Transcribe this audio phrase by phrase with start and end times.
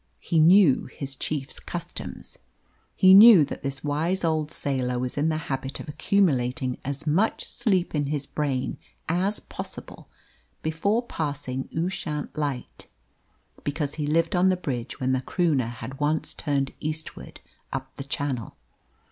[0.19, 2.39] He knew his chief's customs.
[2.95, 7.45] He knew that this wise old sailor was in the habit of accumulating as much
[7.45, 10.09] sleep in his brain as possible
[10.63, 12.87] before passing Ushant light,
[13.63, 17.39] because he lived on the bridge when the Croonah had once turned eastward
[17.71, 18.57] up the Channel.